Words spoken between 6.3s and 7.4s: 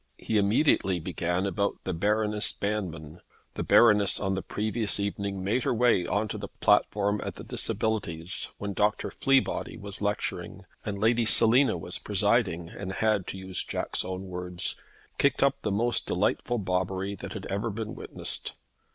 the platform at